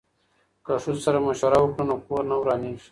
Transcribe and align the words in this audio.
که 0.65 0.71
ښځو 0.83 1.01
سره 1.05 1.17
مشوره 1.27 1.57
وکړو 1.61 1.85
نو 1.89 1.95
کور 2.07 2.23
نه 2.29 2.35
ورانیږي. 2.39 2.79